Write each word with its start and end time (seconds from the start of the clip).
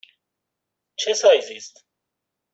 چه 0.99 1.13
سایزی 1.13 1.57
است؟ 1.57 1.85